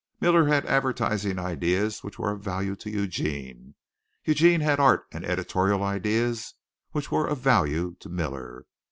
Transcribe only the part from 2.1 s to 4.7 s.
were of value to Eugene. Eugene